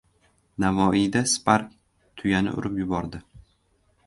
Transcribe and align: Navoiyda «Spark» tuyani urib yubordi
Navoiyda 0.63 1.21
«Spark» 1.33 1.69
tuyani 2.21 2.57
urib 2.63 2.81
yubordi 2.83 3.23